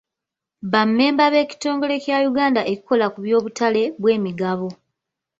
[0.71, 4.67] Ba mmemba b'ekitongole kya Uganda ekikola ku by'obutale bw'emigabo.